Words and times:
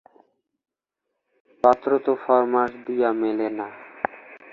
পাত্র 1.63 1.89
তো 2.05 2.11
ফর্মাশ 2.23 2.71
দিয়া 2.85 3.09
মেলে 3.21 3.47
না। 3.57 3.67